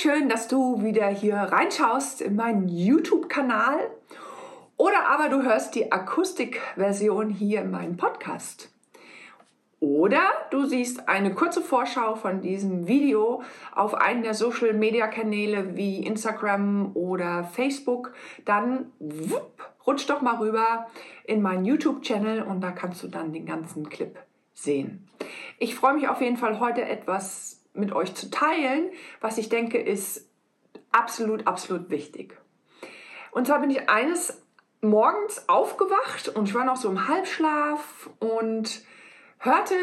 [0.00, 3.90] Schön, dass du wieder hier reinschaust in meinen YouTube-Kanal
[4.76, 8.72] oder aber du hörst die Akustikversion hier in meinem Podcast.
[9.80, 10.20] Oder
[10.52, 13.42] du siehst eine kurze Vorschau von diesem Video
[13.74, 18.12] auf einen der Social Media Kanäle wie Instagram oder Facebook.
[18.44, 20.86] Dann wupp, rutsch doch mal rüber
[21.24, 24.16] in meinen YouTube-Channel und da kannst du dann den ganzen Clip
[24.54, 25.08] sehen.
[25.58, 27.47] Ich freue mich auf jeden Fall heute etwas
[27.78, 30.28] mit euch zu teilen, was ich denke ist
[30.92, 32.36] absolut, absolut wichtig.
[33.30, 34.42] Und zwar bin ich eines
[34.80, 38.82] morgens aufgewacht und ich war noch so im Halbschlaf und
[39.38, 39.74] hörte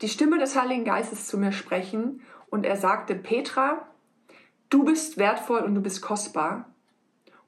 [0.00, 3.86] die Stimme des Heiligen Geistes zu mir sprechen und er sagte, Petra,
[4.70, 6.68] du bist wertvoll und du bist kostbar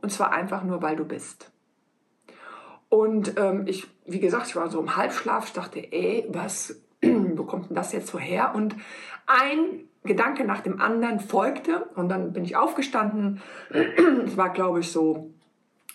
[0.03, 1.51] und zwar einfach nur, weil du bist.
[2.89, 7.45] Und ähm, ich, wie gesagt, ich war so im Halbschlaf, ich dachte, ey, was, wo
[7.45, 8.53] kommt denn das jetzt so her?
[8.55, 8.77] Und
[9.27, 13.43] ein Gedanke nach dem anderen folgte und dann bin ich aufgestanden.
[14.25, 15.31] Es war, glaube ich, so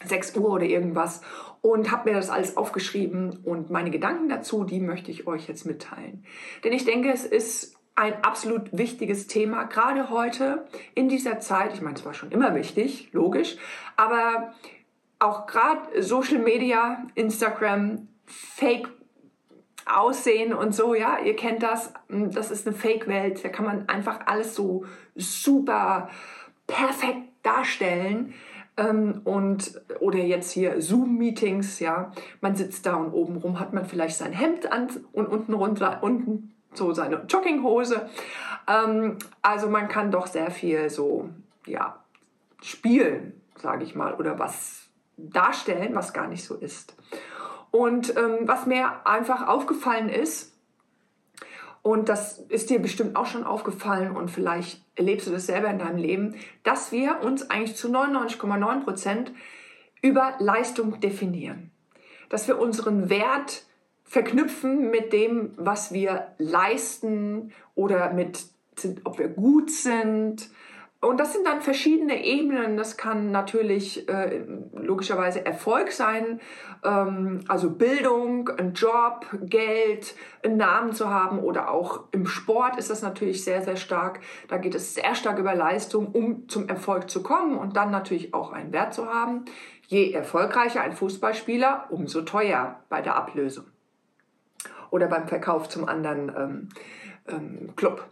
[0.06, 1.22] 6 Uhr oder irgendwas
[1.62, 5.66] und habe mir das alles aufgeschrieben und meine Gedanken dazu, die möchte ich euch jetzt
[5.66, 6.26] mitteilen.
[6.64, 11.74] Denn ich denke, es ist ein absolut wichtiges Thema, gerade heute in dieser Zeit.
[11.74, 13.58] Ich meine, es war schon immer wichtig, logisch,
[13.96, 14.54] aber
[15.20, 18.90] auch gerade Social Media, Instagram, Fake
[19.86, 23.90] Aussehen und so, ja, ihr kennt das, hm, das ist eine Fake-Welt, da kann man
[23.90, 26.10] einfach alles so super
[26.68, 28.34] perfekt darstellen.
[28.78, 34.18] Ähm, und, oder jetzt hier Zoom-Meetings, ja, man sitzt da und obenrum hat man vielleicht
[34.18, 38.10] sein Hemd an und unten runter, unten so seine Jogginghose.
[38.68, 41.30] Ähm, also man kann doch sehr viel so,
[41.66, 42.00] ja,
[42.62, 44.88] spielen, sage ich mal, oder was
[45.18, 46.96] darstellen, was gar nicht so ist.
[47.72, 50.52] Und ähm, was mir einfach aufgefallen ist,
[51.84, 55.80] und das ist dir bestimmt auch schon aufgefallen und vielleicht erlebst du das selber in
[55.80, 59.32] deinem Leben, dass wir uns eigentlich zu 99,9 Prozent
[60.02, 61.72] über Leistung definieren.
[62.30, 63.64] Dass wir unseren Wert
[64.04, 68.46] verknüpfen mit dem, was wir leisten oder mit,
[69.04, 70.50] ob wir gut sind,
[71.02, 72.78] und das sind dann verschiedene Ebenen.
[72.78, 76.40] Das kann natürlich äh, logischerweise Erfolg sein,
[76.84, 82.92] ähm, also Bildung, ein Job, Geld, einen Namen zu haben oder auch im Sport ist
[82.92, 84.20] das natürlich sehr, sehr stark.
[84.48, 88.36] Da geht es sehr stark über Leistung, um zum Erfolg zu kommen und dann natürlich
[88.36, 89.46] auch einen Wert zu haben.
[89.88, 93.66] Je erfolgreicher ein Fußballspieler, umso teuer bei der Ablösung
[94.92, 96.70] oder beim Verkauf zum anderen ähm,
[97.28, 98.06] ähm, Club.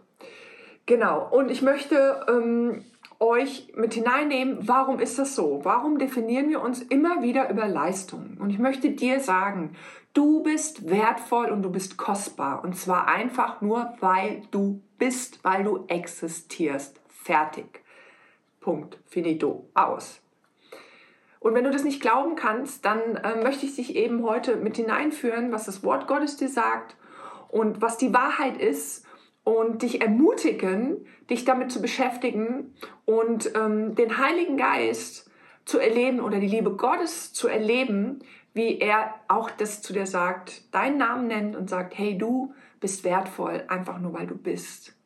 [0.90, 2.84] Genau, und ich möchte ähm,
[3.20, 5.60] euch mit hineinnehmen, warum ist das so?
[5.62, 8.36] Warum definieren wir uns immer wieder über Leistung?
[8.40, 9.76] Und ich möchte dir sagen,
[10.14, 12.64] du bist wertvoll und du bist kostbar.
[12.64, 17.00] Und zwar einfach nur, weil du bist, weil du existierst.
[17.06, 17.84] Fertig.
[18.58, 18.98] Punkt.
[19.06, 19.68] Finito.
[19.74, 20.20] Aus.
[21.38, 24.74] Und wenn du das nicht glauben kannst, dann äh, möchte ich dich eben heute mit
[24.74, 26.96] hineinführen, was das Wort Gottes dir sagt
[27.46, 29.06] und was die Wahrheit ist
[29.44, 32.74] und dich ermutigen, dich damit zu beschäftigen
[33.04, 35.30] und ähm, den Heiligen Geist
[35.64, 38.20] zu erleben oder die Liebe Gottes zu erleben,
[38.52, 43.04] wie er auch das zu dir sagt, deinen Namen nennt und sagt, hey, du bist
[43.04, 44.96] wertvoll, einfach nur weil du bist.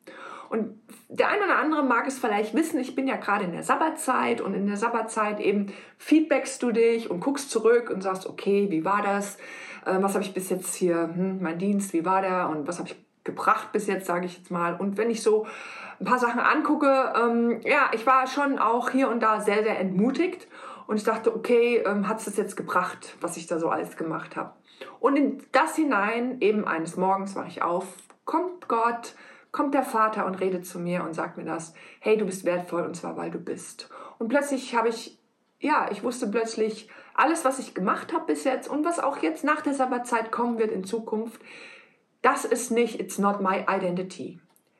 [0.49, 0.79] Und
[1.09, 4.41] der eine oder andere mag es vielleicht wissen, ich bin ja gerade in der Sabbatzeit
[4.41, 8.85] und in der Sabbatzeit eben feedbackst du dich und guckst zurück und sagst, okay, wie
[8.85, 9.37] war das?
[9.85, 12.79] Ähm, was habe ich bis jetzt hier, hm, mein Dienst, wie war der und was
[12.79, 14.75] habe ich gebracht bis jetzt, sage ich jetzt mal.
[14.75, 15.45] Und wenn ich so
[15.99, 19.77] ein paar Sachen angucke, ähm, ja, ich war schon auch hier und da sehr, sehr
[19.79, 20.47] entmutigt.
[20.87, 23.97] Und ich dachte, okay, ähm, hat es das jetzt gebracht, was ich da so alles
[23.97, 24.53] gemacht habe.
[24.99, 27.85] Und in das hinein, eben eines Morgens war ich auf,
[28.23, 29.15] kommt Gott,
[29.51, 32.83] kommt der Vater und redet zu mir und sagt mir das, hey, du bist wertvoll
[32.83, 33.89] und zwar, weil du bist.
[34.19, 35.17] Und plötzlich habe ich,
[35.59, 39.43] ja, ich wusste plötzlich, alles, was ich gemacht habe bis jetzt und was auch jetzt
[39.43, 41.41] nach der Sabbatzeit kommen wird in Zukunft,
[42.25, 44.39] das ist nicht, it's not my identity.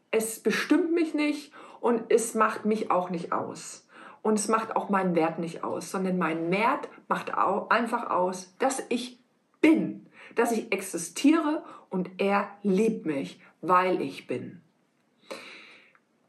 [0.10, 3.88] Es bestimmt mich nicht und es macht mich auch nicht aus.
[4.24, 8.82] Und es macht auch meinen Wert nicht aus, sondern mein Wert macht einfach aus, dass
[8.90, 9.20] ich
[9.62, 14.62] bin, dass ich existiere und er liebt mich, weil ich bin.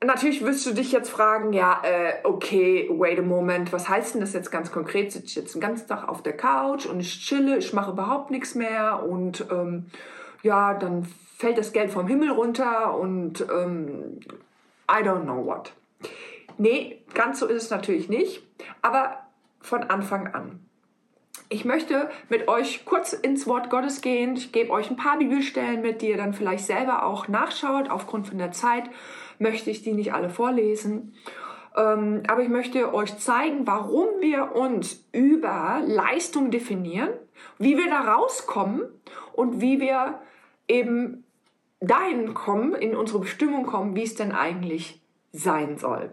[0.04, 4.20] Natürlich wirst du dich jetzt fragen, ja, äh, okay, wait a moment, was heißt denn
[4.20, 5.10] das jetzt ganz konkret?
[5.10, 8.30] Sitze ich jetzt den ganzen Tag auf der Couch und ich chille, ich mache überhaupt
[8.30, 9.86] nichts mehr und ähm,
[10.42, 11.06] ja, dann
[11.36, 14.20] fällt das Geld vom Himmel runter und ähm,
[14.90, 15.72] I don't know what.
[16.58, 18.42] Nee, ganz so ist es natürlich nicht,
[18.82, 19.18] aber
[19.60, 20.60] von Anfang an.
[21.48, 24.34] Ich möchte mit euch kurz ins Wort Gottes gehen.
[24.34, 27.88] Ich gebe euch ein paar Bibelstellen mit, die ihr dann vielleicht selber auch nachschaut.
[27.88, 28.84] Aufgrund von der Zeit
[29.38, 31.14] möchte ich die nicht alle vorlesen.
[31.76, 37.10] Ähm, aber ich möchte euch zeigen, warum wir uns über Leistung definieren,
[37.58, 38.82] wie wir da rauskommen
[39.32, 40.20] und wie wir
[40.68, 41.24] eben
[41.80, 45.00] dahin kommen, in unsere Bestimmung kommen, wie es denn eigentlich
[45.32, 46.10] sein soll.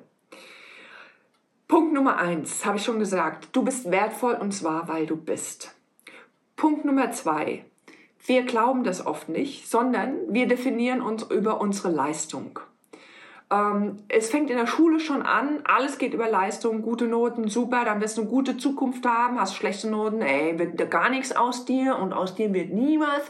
[1.67, 5.75] Punkt Nummer eins, habe ich schon gesagt, du bist wertvoll und zwar, weil du bist.
[6.55, 7.65] Punkt Nummer zwei,
[8.25, 12.59] wir glauben das oft nicht, sondern wir definieren uns über unsere Leistung.
[13.53, 17.85] Ähm, es fängt in der Schule schon an, alles geht über Leistung, gute Noten, super,
[17.85, 21.65] dann wirst du eine gute Zukunft haben, hast schlechte Noten, ey, wird gar nichts aus
[21.65, 23.29] dir und aus dir wird nie was.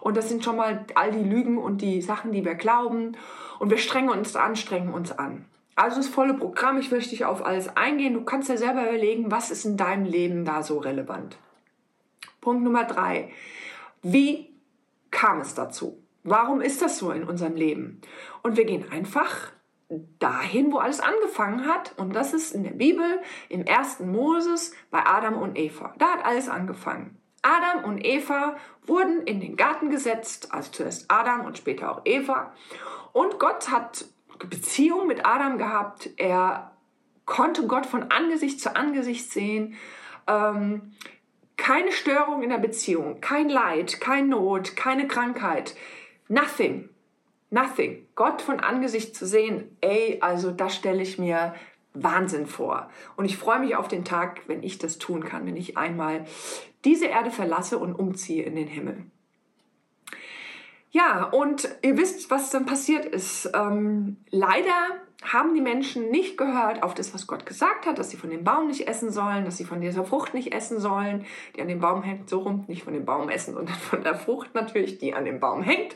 [0.00, 3.12] Und das sind schon mal all die Lügen und die Sachen, die wir glauben.
[3.58, 5.44] Und wir strengen uns an, strengen uns an.
[5.76, 8.14] Also das volle Programm, ich möchte dich auf alles eingehen.
[8.14, 11.36] Du kannst dir selber überlegen, was ist in deinem Leben da so relevant.
[12.40, 13.30] Punkt Nummer drei.
[14.02, 14.48] Wie
[15.10, 16.02] kam es dazu?
[16.24, 18.00] Warum ist das so in unserem Leben?
[18.42, 19.52] Und wir gehen einfach
[20.18, 21.94] dahin, wo alles angefangen hat.
[21.96, 25.94] Und das ist in der Bibel, im ersten Moses, bei Adam und Eva.
[25.98, 27.18] Da hat alles angefangen.
[27.42, 28.56] Adam und Eva
[28.86, 32.52] wurden in den Garten gesetzt, also zuerst Adam und später auch Eva.
[33.12, 34.04] Und Gott hat
[34.48, 36.10] Beziehung mit Adam gehabt.
[36.16, 36.72] Er
[37.24, 39.76] konnte Gott von Angesicht zu Angesicht sehen.
[40.26, 40.92] Ähm,
[41.56, 45.74] keine Störung in der Beziehung, kein Leid, kein Not, keine Krankheit.
[46.28, 46.89] Nothing.
[47.50, 48.06] Nothing.
[48.14, 51.54] Gott von Angesicht zu sehen, ey, also das stelle ich mir
[51.92, 52.88] Wahnsinn vor.
[53.16, 56.24] Und ich freue mich auf den Tag, wenn ich das tun kann, wenn ich einmal
[56.84, 59.04] diese Erde verlasse und umziehe in den Himmel.
[60.92, 63.50] Ja, und ihr wisst, was dann passiert ist.
[63.54, 64.72] Ähm, leider
[65.22, 68.42] haben die Menschen nicht gehört auf das, was Gott gesagt hat, dass sie von dem
[68.42, 71.80] Baum nicht essen sollen, dass sie von dieser Frucht nicht essen sollen, die an dem
[71.80, 75.14] Baum hängt, so rum, nicht von dem Baum essen, sondern von der Frucht natürlich, die
[75.14, 75.94] an dem Baum hängt.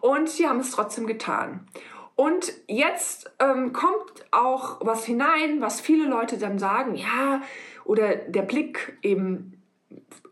[0.00, 1.66] Und sie haben es trotzdem getan.
[2.14, 7.42] Und jetzt ähm, kommt auch was hinein, was viele Leute dann sagen, ja,
[7.84, 9.62] oder der Blick eben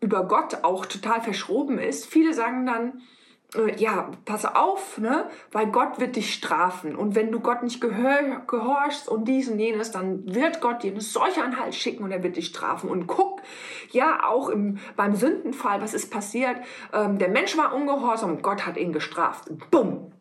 [0.00, 2.06] über Gott auch total verschroben ist.
[2.06, 3.02] Viele sagen dann,
[3.54, 5.28] äh, ja, pass auf, ne?
[5.52, 6.96] weil Gott wird dich strafen.
[6.96, 10.92] Und wenn du Gott nicht gehör, gehorchst und dies und jenes, dann wird Gott dir
[10.92, 12.90] eine solche Anhalt schicken und er wird dich strafen.
[12.90, 13.42] Und guck,
[13.90, 16.56] ja, auch im, beim Sündenfall, was ist passiert?
[16.92, 19.48] Ähm, der Mensch war ungehorsam und Gott hat ihn gestraft.
[19.70, 20.12] Bumm!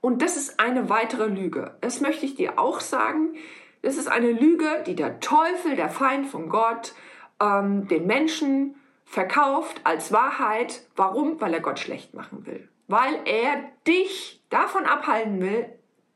[0.00, 1.76] Und das ist eine weitere Lüge.
[1.80, 3.34] Das möchte ich dir auch sagen.
[3.82, 6.94] Das ist eine Lüge, die der Teufel, der Feind von Gott,
[7.40, 8.74] ähm, den Menschen
[9.04, 10.86] verkauft als Wahrheit.
[10.96, 11.40] Warum?
[11.40, 12.68] Weil er Gott schlecht machen will.
[12.88, 15.66] Weil er dich davon abhalten will,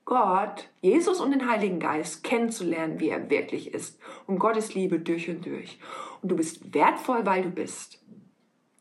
[0.04, 3.98] Gott, Jesus und den Heiligen Geist kennenzulernen, wie er wirklich ist.
[4.26, 5.80] Und Gottes Liebe durch und durch.
[6.22, 7.98] Und du bist wertvoll, weil du bist.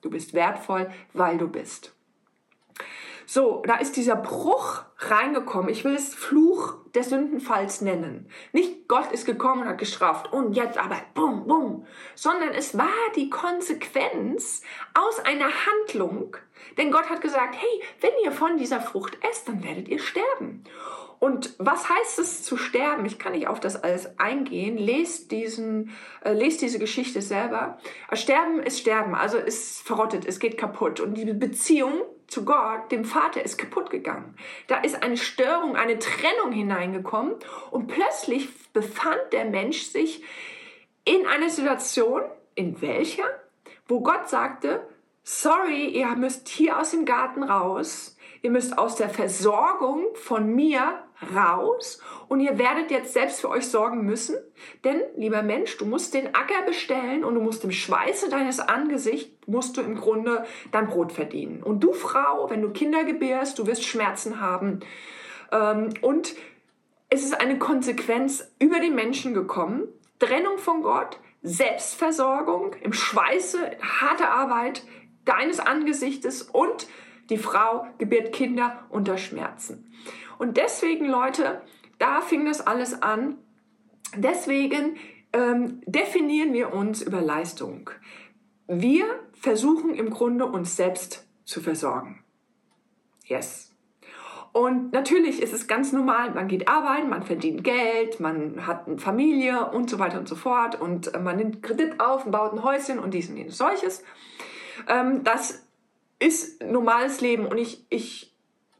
[0.01, 1.94] Du bist wertvoll, weil du bist.
[3.25, 5.69] So, da ist dieser Bruch reingekommen.
[5.69, 8.29] Ich will es Fluch des Sündenfalls nennen.
[8.51, 12.87] Nicht Gott ist gekommen und hat gestraft und jetzt aber bum, bum, sondern es war
[13.15, 14.61] die Konsequenz
[14.93, 16.37] aus einer Handlung.
[16.77, 20.63] Denn Gott hat gesagt, hey, wenn ihr von dieser Frucht esst, dann werdet ihr sterben.
[21.19, 23.05] Und was heißt es zu sterben?
[23.05, 24.77] Ich kann nicht auf das alles eingehen.
[24.77, 25.91] Lest, diesen,
[26.23, 27.77] äh, lest diese Geschichte selber.
[28.13, 30.99] Sterben ist Sterben, also ist verrottet, es geht kaputt.
[30.99, 34.35] Und die Beziehung zu Gott, dem Vater, ist kaputt gegangen.
[34.67, 37.35] Da ist eine Störung, eine Trennung hineingekommen
[37.71, 40.23] und plötzlich befand der Mensch sich
[41.05, 42.23] in einer Situation,
[42.55, 43.25] in welcher,
[43.87, 44.87] wo Gott sagte,
[45.23, 48.14] sorry, ihr müsst hier aus dem Garten raus,
[48.45, 50.99] ihr müsst aus der Versorgung von mir
[51.35, 54.35] raus und ihr werdet jetzt selbst für euch sorgen müssen.
[54.83, 59.47] Denn, lieber Mensch, du musst den Acker bestellen und du musst im Schweiße deines Angesichts,
[59.47, 61.63] musst du im Grunde dein Brot verdienen.
[61.63, 64.81] Und du Frau, wenn du Kinder gebärst, du wirst Schmerzen haben.
[65.51, 66.35] Ähm, und
[67.09, 69.87] es ist eine Konsequenz über den Menschen gekommen.
[70.19, 74.83] Trennung von Gott, Selbstversorgung im Schweiße, harte Arbeit
[75.25, 76.87] deines Angesichtes und
[77.29, 79.91] die Frau gebiert Kinder unter Schmerzen.
[80.37, 81.61] Und deswegen, Leute,
[81.97, 83.37] da fing das alles an.
[84.15, 84.97] Deswegen
[85.33, 87.89] ähm, definieren wir uns über Leistung.
[88.67, 92.23] Wir versuchen im Grunde uns selbst zu versorgen.
[93.25, 93.71] Yes.
[94.55, 98.97] Und natürlich ist es ganz normal, man geht arbeiten, man verdient Geld, man hat eine
[98.97, 102.63] Familie und so weiter und so fort und äh, man nimmt Kredit auf baut ein
[102.63, 104.01] Häuschen und dies und jenes solches.
[104.87, 105.64] Ähm, das
[106.19, 108.33] ist normales Leben und ich, ich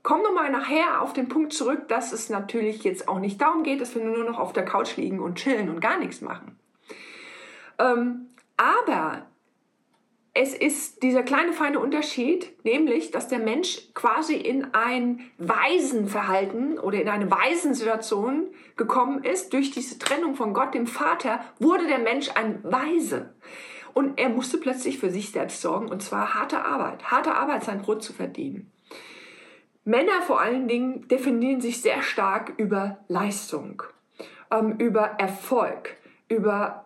[0.04, 3.82] komme nochmal nachher auf den Punkt zurück, dass es natürlich jetzt auch nicht darum geht,
[3.82, 6.58] dass wir nur noch auf der Couch liegen und chillen und gar nichts machen.
[7.80, 9.26] Ähm, aber
[10.38, 17.02] es ist dieser kleine feine Unterschied, nämlich, dass der Mensch quasi in ein Waisenverhalten oder
[17.02, 19.54] in eine Waisensituation gekommen ist.
[19.54, 23.34] Durch diese Trennung von Gott, dem Vater, wurde der Mensch ein Weise.
[23.96, 27.12] Und er musste plötzlich für sich selbst sorgen, und zwar harte Arbeit.
[27.12, 28.70] Harte Arbeit, sein Brot zu verdienen.
[29.86, 33.84] Männer vor allen Dingen definieren sich sehr stark über Leistung,
[34.52, 35.96] ähm, über Erfolg,
[36.28, 36.84] über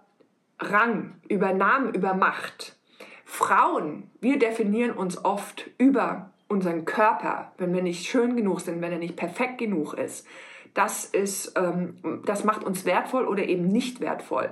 [0.60, 2.78] Rang, über Namen, über Macht.
[3.26, 8.92] Frauen, wir definieren uns oft über unseren Körper, wenn wir nicht schön genug sind, wenn
[8.92, 10.28] er nicht perfekt genug ist.
[10.74, 14.52] Das, ist, ähm, das macht uns wertvoll oder eben nicht wertvoll.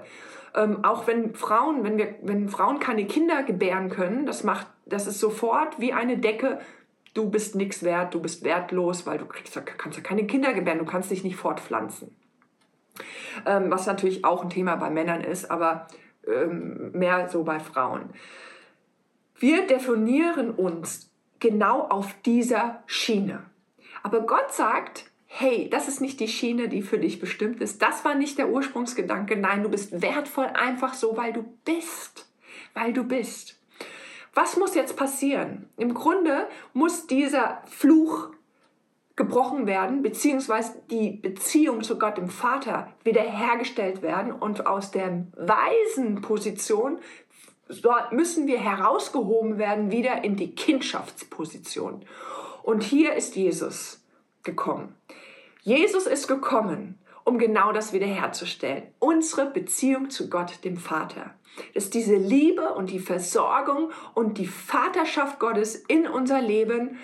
[0.55, 5.07] Ähm, auch wenn Frauen, wenn, wir, wenn Frauen keine Kinder gebären können, das, macht, das
[5.07, 6.59] ist sofort wie eine Decke,
[7.13, 10.79] du bist nichts wert, du bist wertlos, weil du kriegst, kannst ja keine Kinder gebären,
[10.79, 12.15] du kannst dich nicht fortpflanzen.
[13.45, 15.88] Ähm, was natürlich auch ein Thema bei Männern ist, aber
[16.27, 18.09] ähm, mehr so bei Frauen.
[19.36, 23.43] Wir definieren uns genau auf dieser Schiene.
[24.03, 27.82] Aber Gott sagt, hey, das ist nicht die Schiene, die für dich bestimmt ist.
[27.82, 29.38] Das war nicht der Ursprungsgedanke.
[29.38, 32.27] Nein, du bist wertvoll einfach so, weil du bist.
[32.74, 33.60] Weil du bist.
[34.34, 35.70] Was muss jetzt passieren?
[35.77, 38.29] Im Grunde muss dieser Fluch
[39.15, 46.22] gebrochen werden, beziehungsweise die Beziehung zu Gott, dem Vater, wiederhergestellt werden und aus der weisen
[46.22, 47.00] Position
[48.12, 52.06] müssen wir herausgehoben werden wieder in die Kindschaftsposition.
[52.63, 54.03] Und hier ist Jesus
[54.44, 54.96] gekommen.
[55.67, 58.83] Jesus ist gekommen, um genau das wiederherzustellen.
[59.00, 61.33] Unsere Beziehung zu Gott, dem Vater.
[61.74, 67.00] Dass diese Liebe und die Versorgung und die Vaterschaft Gottes in unser Leben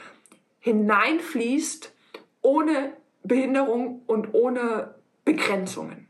[0.62, 1.93] hineinfließt,
[2.41, 2.93] ohne
[3.24, 6.08] Behinderung und ohne Begrenzungen.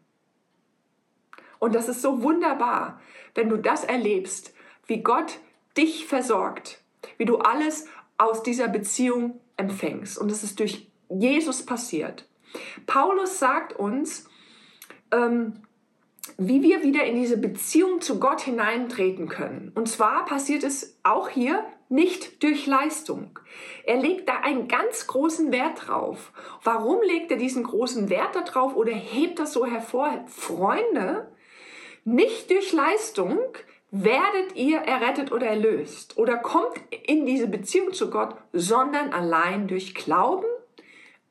[1.57, 3.01] Und das ist so wunderbar,
[3.33, 4.53] wenn du das erlebst,
[4.86, 5.39] wie Gott
[5.75, 6.83] dich versorgt,
[7.17, 7.88] wie du alles
[8.19, 10.19] aus dieser Beziehung empfängst.
[10.19, 12.27] Und es ist durch Jesus passiert.
[12.86, 14.27] Paulus sagt uns,
[15.12, 15.53] ähm,
[16.38, 19.72] wie wir wieder in diese Beziehung zu Gott hineintreten können.
[19.75, 23.38] Und zwar passiert es auch hier nicht durch Leistung.
[23.86, 26.31] Er legt da einen ganz großen Wert drauf.
[26.63, 30.24] Warum legt er diesen großen Wert darauf oder hebt das so hervor?
[30.27, 31.31] Freunde,
[32.03, 33.39] nicht durch Leistung
[33.91, 39.93] werdet ihr errettet oder erlöst oder kommt in diese Beziehung zu Gott, sondern allein durch
[39.93, 40.48] Glauben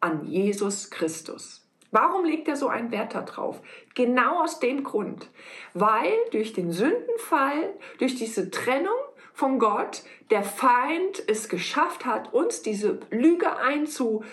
[0.03, 1.67] an Jesus Christus.
[1.91, 3.61] Warum legt er so einen Wert darauf?
[3.95, 5.29] Genau aus dem Grund,
[5.75, 8.97] weil durch den Sündenfall, durch diese Trennung
[9.35, 14.25] von Gott, der Feind es geschafft hat, uns diese Lüge einzu,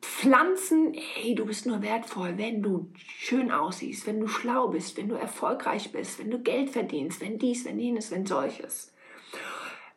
[0.00, 5.08] pflanzen, hey, du bist nur wertvoll, wenn du schön aussiehst, wenn du schlau bist, wenn
[5.08, 8.92] du erfolgreich bist, wenn du Geld verdienst, wenn dies, wenn jenes, wenn solches.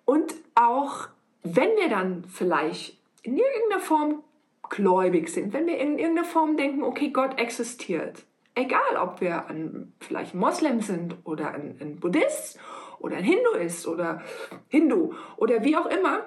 [0.05, 1.07] Und auch
[1.43, 4.23] wenn wir dann vielleicht in irgendeiner Form
[4.69, 9.93] gläubig sind, wenn wir in irgendeiner Form denken, okay, Gott existiert, egal ob wir ein,
[9.99, 12.59] vielleicht Moslem sind oder ein, ein Buddhist
[12.99, 14.21] oder ein Hinduist oder
[14.69, 16.25] Hindu oder wie auch immer,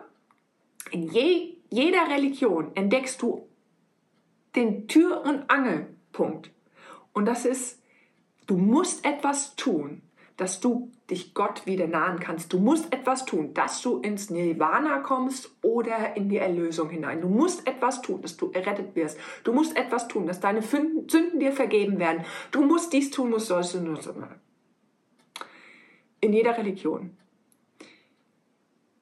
[0.91, 3.49] in je, jeder Religion entdeckst du
[4.57, 6.51] den Tür- und Angelpunkt.
[7.13, 7.83] Und das ist,
[8.47, 10.03] du musst etwas tun,
[10.39, 12.53] dass du dich Gott wieder nahen kannst.
[12.53, 17.21] Du musst etwas tun, dass du ins Nirvana kommst oder in die Erlösung hinein.
[17.21, 19.19] Du musst etwas tun, dass du errettet wirst.
[19.43, 22.25] Du musst etwas tun, dass deine Sünden dir vergeben werden.
[22.53, 24.09] Du musst dies tun, musst das und das.
[26.21, 27.17] In jeder Religion.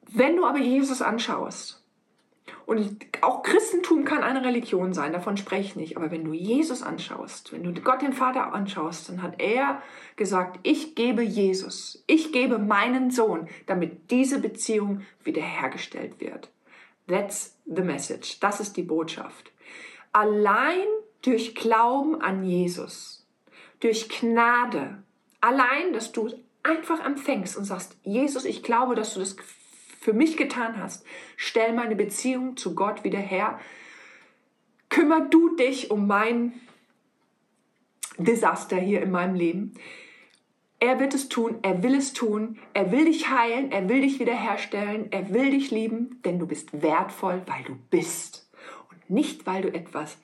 [0.09, 1.86] Wenn du aber Jesus anschaust,
[2.65, 5.97] und auch Christentum kann eine Religion sein, davon spreche ich nicht.
[5.97, 9.81] Aber wenn du Jesus anschaust, wenn du Gott den Vater anschaust, dann hat er
[10.15, 16.49] gesagt, ich gebe Jesus, ich gebe meinen Sohn, damit diese Beziehung wiederhergestellt wird.
[17.07, 18.39] That's the message.
[18.39, 19.51] Das ist die Botschaft.
[20.11, 20.85] Allein
[21.21, 23.25] durch Glauben an Jesus,
[23.79, 25.03] durch Gnade,
[25.41, 26.29] allein, dass du
[26.63, 29.37] einfach empfängst und sagst, Jesus, ich glaube, dass du das
[29.99, 31.05] für mich getan hast.
[31.35, 33.59] Stell meine Beziehung zu Gott wieder her.
[34.89, 36.53] Kümmer du dich um mein
[38.17, 39.73] Desaster hier in meinem Leben.
[40.79, 44.19] Er wird es tun, er will es tun, er will dich heilen, er will dich
[44.19, 48.47] wiederherstellen, er will dich lieben, denn du bist wertvoll, weil du bist
[48.91, 50.19] und nicht, weil du etwas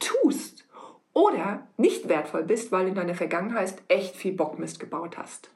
[0.00, 0.66] tust
[1.12, 5.50] oder nicht wertvoll bist, weil du in deiner Vergangenheit echt viel Bockmist gebaut hast.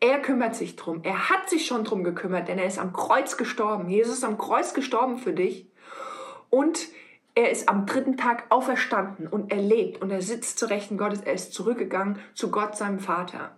[0.00, 1.00] Er kümmert sich drum.
[1.02, 3.88] Er hat sich schon drum gekümmert, denn er ist am Kreuz gestorben.
[3.88, 5.66] Jesus ist am Kreuz gestorben für dich.
[6.48, 6.88] Und
[7.34, 11.20] er ist am dritten Tag auferstanden und er lebt und er sitzt zu Rechten Gottes.
[11.20, 13.56] Er ist zurückgegangen zu Gott, seinem Vater.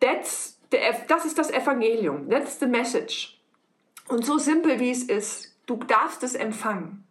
[0.00, 0.54] That's
[1.08, 2.28] das ist das Evangelium.
[2.28, 3.38] That's the message.
[4.08, 7.06] Und so simpel wie es ist, du darfst es empfangen.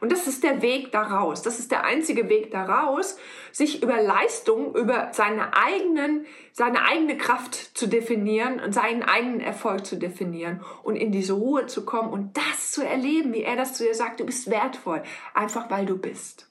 [0.00, 1.42] Und das ist der Weg daraus.
[1.42, 3.16] Das ist der einzige Weg daraus,
[3.52, 9.86] sich über Leistung, über seine, eigenen, seine eigene Kraft zu definieren und seinen eigenen Erfolg
[9.86, 13.74] zu definieren und in diese Ruhe zu kommen und das zu erleben, wie er das
[13.74, 15.02] zu dir sagt, du bist wertvoll,
[15.34, 16.48] einfach weil du bist.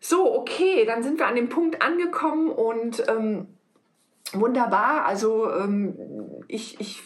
[0.00, 3.48] So, okay, dann sind wir an dem Punkt angekommen und ähm,
[4.34, 5.06] wunderbar.
[5.06, 5.96] Also ähm,
[6.46, 7.02] ich, ich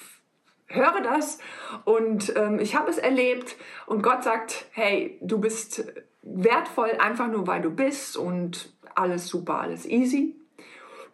[0.69, 1.39] höre das
[1.85, 3.57] und ähm, ich habe es erlebt
[3.87, 5.85] und Gott sagt, hey, du bist
[6.23, 10.37] wertvoll einfach nur, weil du bist und alles super, alles easy.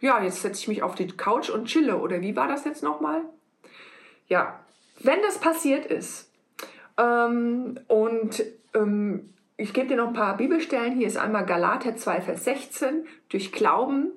[0.00, 2.82] Ja, jetzt setze ich mich auf die Couch und chille oder wie war das jetzt
[2.82, 3.22] nochmal?
[4.26, 4.60] Ja,
[5.00, 6.30] wenn das passiert ist
[6.98, 8.42] ähm, und
[8.74, 10.96] ähm, ich gebe dir noch ein paar Bibelstellen.
[10.96, 13.06] Hier ist einmal Galater 2, Vers 16.
[13.28, 14.10] Durch Glauben,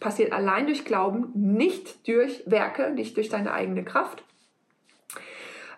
[0.00, 4.25] passiert allein durch Glauben, nicht durch Werke, nicht durch deine eigene Kraft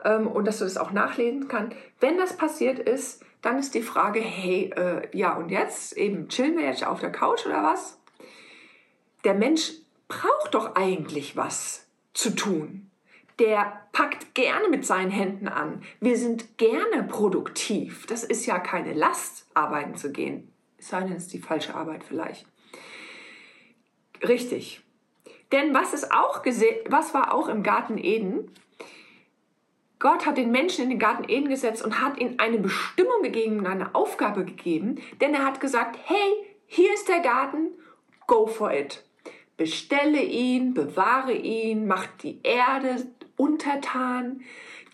[0.05, 1.77] ähm, und dass du das auch nachlesen kannst.
[2.01, 5.97] Wenn das passiert ist, dann ist die Frage, hey, äh, ja und jetzt?
[5.97, 7.99] Eben chillen wir jetzt auf der Couch oder was?
[9.25, 9.73] Der Mensch
[10.09, 12.91] braucht doch eigentlich was zu tun.
[13.39, 15.83] Der packt gerne mit seinen Händen an.
[16.01, 18.07] Wir sind gerne produktiv.
[18.07, 20.53] Das ist ja keine Last, arbeiten zu gehen.
[20.79, 22.47] Es sei denn, es ist die falsche Arbeit vielleicht.
[24.27, 24.83] Richtig.
[25.53, 28.51] Denn was ist auch was war auch im Garten Eden?
[29.99, 33.67] Gott hat den Menschen in den Garten Eden gesetzt und hat ihnen eine Bestimmung gegeben
[33.67, 36.33] eine Aufgabe gegeben, denn er hat gesagt, hey,
[36.67, 37.71] hier ist der Garten,
[38.27, 39.05] go for it.
[39.57, 44.43] Bestelle ihn, bewahre ihn, mach die Erde untertan,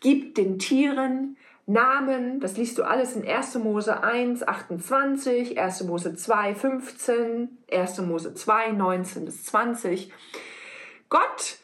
[0.00, 3.54] gib den Tieren Namen, das liest du alles in 1.
[3.56, 5.84] Mose 1, 28, 1.
[5.84, 7.98] Mose 2, 15, 1.
[8.02, 10.12] Mose 2, 19 bis 20.
[11.08, 11.58] Gott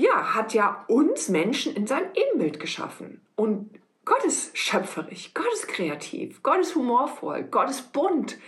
[0.00, 3.20] ja, hat ja uns Menschen in seinem Ebenbild geschaffen.
[3.36, 3.70] Und
[4.04, 8.38] Gott ist schöpferisch, Gott ist kreativ, Gott ist humorvoll, Gott ist bunt.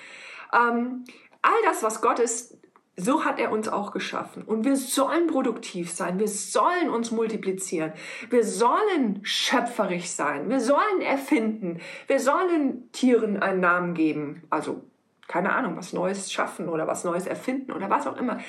[0.53, 1.05] Ähm,
[1.43, 2.57] all das, was Gott ist,
[2.97, 4.43] so hat er uns auch geschaffen.
[4.43, 6.19] Und wir sollen produktiv sein.
[6.19, 7.93] Wir sollen uns multiplizieren.
[8.29, 10.49] Wir sollen schöpferisch sein.
[10.51, 11.81] Wir sollen erfinden.
[12.07, 14.43] Wir sollen Tieren einen Namen geben.
[14.51, 14.83] Also,
[15.27, 18.41] keine Ahnung, was Neues schaffen oder was Neues erfinden oder was auch immer.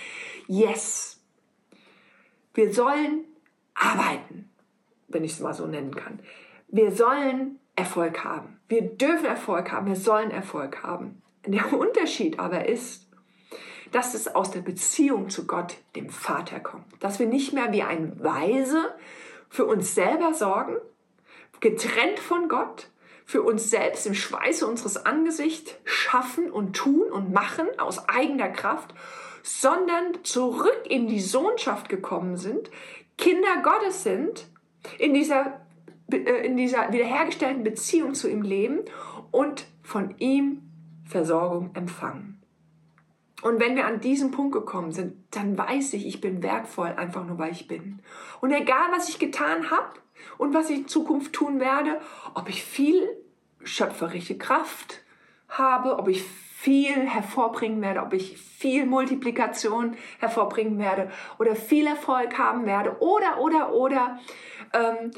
[0.47, 1.12] Yes,
[2.53, 3.25] wir sollen
[3.73, 4.49] arbeiten,
[5.07, 6.19] wenn ich es mal so nennen kann.
[6.67, 8.59] Wir sollen Erfolg haben.
[8.67, 9.87] Wir dürfen Erfolg haben.
[9.87, 11.21] Wir sollen Erfolg haben.
[11.45, 13.09] Der Unterschied aber ist,
[13.91, 16.85] dass es aus der Beziehung zu Gott, dem Vater, kommt.
[16.99, 18.95] Dass wir nicht mehr wie ein Weise
[19.49, 20.77] für uns selber sorgen,
[21.59, 22.89] getrennt von Gott,
[23.25, 28.93] für uns selbst im Schweiße unseres Angesichts schaffen und tun und machen aus eigener Kraft,
[29.43, 32.71] sondern zurück in die Sohnschaft gekommen sind,
[33.17, 34.47] Kinder Gottes sind,
[34.97, 35.61] in dieser,
[36.11, 38.79] äh, in dieser wiederhergestellten Beziehung zu ihm leben
[39.31, 40.63] und von ihm
[41.05, 42.41] Versorgung empfangen.
[43.41, 47.25] Und wenn wir an diesen Punkt gekommen sind, dann weiß ich, ich bin wertvoll, einfach
[47.25, 48.01] nur weil ich bin.
[48.39, 49.99] Und egal, was ich getan habe
[50.37, 51.99] und was ich in Zukunft tun werde,
[52.35, 53.05] ob ich viel
[53.61, 55.01] schöpferische Kraft
[55.49, 56.23] habe, ob ich
[56.63, 63.41] viel hervorbringen werde, ob ich viel Multiplikation hervorbringen werde oder viel Erfolg haben werde oder,
[63.41, 64.19] oder, oder.
[64.71, 65.11] Ähm,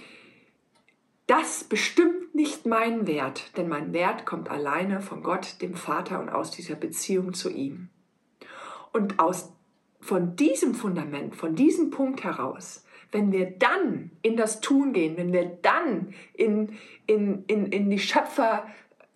[1.27, 6.29] das bestimmt nicht meinen Wert, denn mein Wert kommt alleine von Gott, dem Vater und
[6.29, 7.89] aus dieser Beziehung zu ihm.
[8.91, 9.53] Und aus,
[10.01, 15.31] von diesem Fundament, von diesem Punkt heraus, wenn wir dann in das Tun gehen, wenn
[15.31, 18.65] wir dann in, in, in, in die Schöpfer,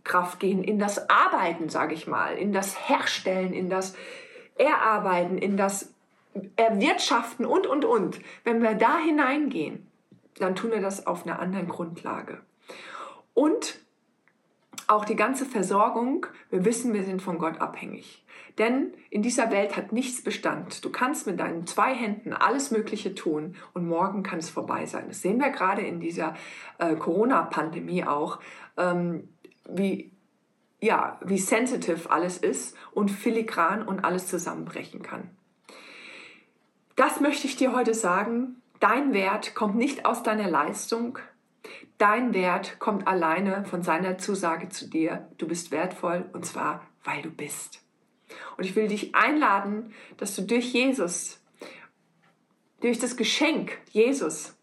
[0.04, 3.96] Kraft gehen, in das Arbeiten, sage ich mal, in das Herstellen, in das
[4.56, 5.94] Erarbeiten, in das
[6.56, 8.20] Erwirtschaften und, und, und.
[8.44, 9.88] Wenn wir da hineingehen,
[10.36, 12.40] dann tun wir das auf einer anderen Grundlage.
[13.34, 13.80] Und
[14.88, 18.26] auch die ganze Versorgung, wir wissen, wir sind von Gott abhängig.
[18.58, 20.84] Denn in dieser Welt hat nichts Bestand.
[20.84, 25.06] Du kannst mit deinen zwei Händen alles Mögliche tun und morgen kann es vorbei sein.
[25.08, 26.36] Das sehen wir gerade in dieser
[26.78, 28.40] äh, Corona-Pandemie auch.
[28.76, 29.30] Ähm,
[29.74, 30.12] wie,
[30.80, 35.30] ja, wie sensitive alles ist und filigran und alles zusammenbrechen kann.
[36.96, 38.62] Das möchte ich dir heute sagen.
[38.80, 41.20] Dein Wert kommt nicht aus deiner Leistung.
[41.98, 45.28] Dein Wert kommt alleine von seiner Zusage zu dir.
[45.38, 47.82] Du bist wertvoll und zwar, weil du bist.
[48.58, 51.42] Und ich will dich einladen, dass du durch Jesus,
[52.82, 54.56] durch das Geschenk Jesus,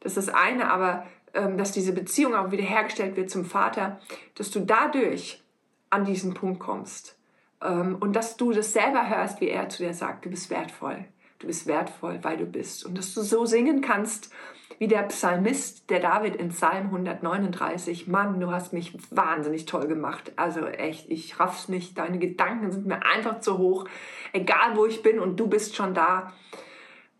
[0.00, 4.00] das ist das eine, aber dass diese Beziehung auch wiederhergestellt wird zum Vater,
[4.36, 5.42] dass du dadurch
[5.90, 7.18] an diesen Punkt kommst
[7.62, 11.06] ähm, und dass du das selber hörst, wie er zu dir sagt, du bist wertvoll,
[11.44, 12.86] Du bist wertvoll, weil du bist.
[12.86, 14.32] Und dass du so singen kannst
[14.78, 18.08] wie der Psalmist, der David in Psalm 139.
[18.08, 20.32] Mann, du hast mich wahnsinnig toll gemacht.
[20.36, 21.98] Also echt, ich raff's nicht.
[21.98, 23.86] Deine Gedanken sind mir einfach zu hoch.
[24.32, 26.32] Egal wo ich bin und du bist schon da.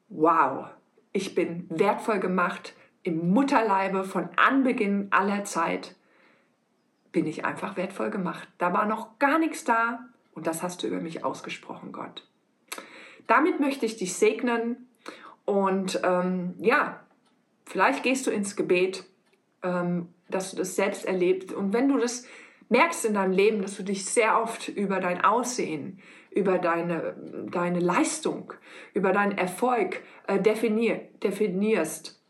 [0.09, 0.69] Wow,
[1.13, 2.75] ich bin wertvoll gemacht
[3.05, 5.95] im Mutterleibe von Anbeginn aller Zeit
[7.13, 8.49] bin ich einfach wertvoll gemacht.
[8.59, 10.01] Da war noch gar nichts da
[10.35, 12.27] und das hast du über mich ausgesprochen, Gott.
[13.27, 14.89] Damit möchte ich dich segnen
[15.45, 17.01] und ähm, ja,
[17.67, 19.05] vielleicht gehst du ins Gebet,
[19.63, 22.27] ähm, dass du das selbst erlebst und wenn du das
[22.71, 27.15] merkst in deinem Leben, dass du dich sehr oft über dein Aussehen, über deine,
[27.51, 28.55] deine Leistung,
[28.95, 32.24] über deinen Erfolg äh, definier, definierst,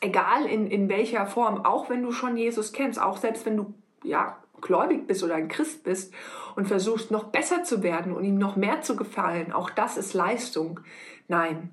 [0.00, 3.74] egal in, in welcher Form, auch wenn du schon Jesus kennst, auch selbst wenn du
[4.02, 6.12] ja, gläubig bist oder ein Christ bist
[6.56, 10.14] und versuchst noch besser zu werden und ihm noch mehr zu gefallen, auch das ist
[10.14, 10.80] Leistung.
[11.28, 11.70] Nein,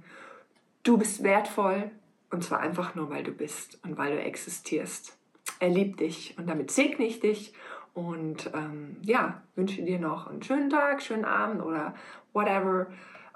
[0.84, 1.92] du bist wertvoll
[2.30, 5.18] und zwar einfach nur, weil du bist und weil du existierst.
[5.60, 7.54] Er liebt dich und damit segne ich dich
[7.94, 11.94] und ähm, ja, wünsche dir noch einen schönen Tag, schönen Abend oder
[12.34, 12.88] whatever.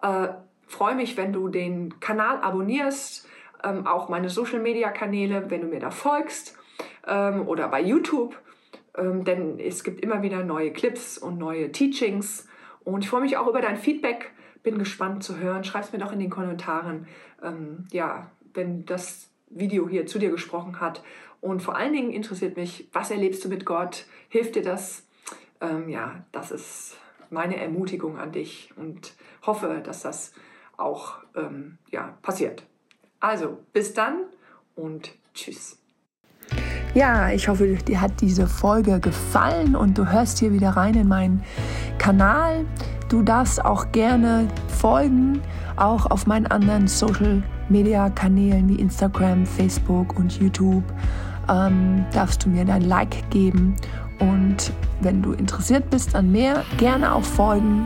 [0.01, 0.29] Äh,
[0.67, 3.27] Freue mich, wenn du den Kanal abonnierst,
[3.63, 6.57] ähm, auch meine Social Media Kanäle, wenn du mir da folgst
[7.07, 8.35] ähm, oder bei YouTube
[8.97, 12.47] ähm, denn es gibt immer wieder neue Clips und neue Teachings.
[12.83, 14.31] Und ich freue mich auch über dein Feedback.
[14.63, 15.63] Bin gespannt zu hören.
[15.63, 17.07] Schreib es mir doch in den Kommentaren,
[17.43, 21.03] ähm, ja, wenn das Video hier zu dir gesprochen hat.
[21.41, 24.05] Und vor allen Dingen interessiert mich, was erlebst du mit Gott?
[24.29, 25.05] Hilft dir das?
[25.61, 26.97] Ähm, ja, das ist
[27.29, 29.13] meine Ermutigung an dich und
[29.45, 30.33] hoffe, dass das
[30.77, 32.63] auch ähm, ja, passiert.
[33.19, 34.21] Also, bis dann
[34.75, 35.78] und tschüss.
[36.93, 41.08] Ja, ich hoffe, dir hat diese Folge gefallen und du hörst hier wieder rein in
[41.08, 41.43] meinen
[41.97, 42.65] Kanal.
[43.10, 45.41] Du darfst auch gerne folgen,
[45.75, 50.84] auch auf meinen anderen Social Media Kanälen wie Instagram, Facebook und YouTube.
[51.49, 53.75] Ähm, darfst du mir dein Like geben
[54.19, 57.86] und wenn du interessiert bist an mehr, gerne auch folgen.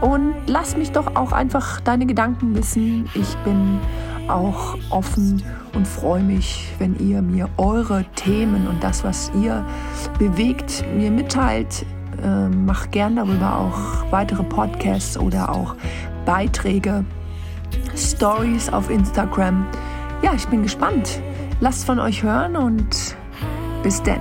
[0.00, 3.08] Und lass mich doch auch einfach deine Gedanken wissen.
[3.14, 3.80] Ich bin
[4.28, 5.42] auch offen
[5.74, 9.64] und freue mich, wenn ihr mir eure Themen und das, was ihr
[10.18, 11.86] bewegt, mir mitteilt.
[12.22, 15.76] Ähm, mach gern darüber auch weitere Podcasts oder auch
[16.24, 17.04] Beiträge,
[17.96, 19.66] Stories auf Instagram.
[20.22, 21.20] Ja, ich bin gespannt.
[21.60, 23.16] Lasst von euch hören und
[23.82, 24.20] bis denn.